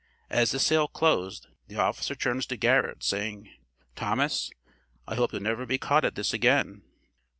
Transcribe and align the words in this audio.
As 0.31 0.49
the 0.49 0.57
sale 0.57 0.87
closed, 0.87 1.45
the 1.67 1.75
officer 1.75 2.15
turns 2.15 2.47
to 2.47 2.57
Garrett, 2.57 3.03
saying: 3.03 3.51
'Thomas, 3.95 4.49
I 5.07 5.13
hope 5.13 5.31
you'll 5.31 5.43
never 5.43 5.67
be 5.67 5.77
caught 5.77 6.05
at 6.05 6.15
this 6.15 6.33
again.' 6.33 6.81